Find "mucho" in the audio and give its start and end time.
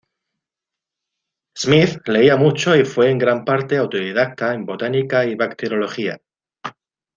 2.35-2.75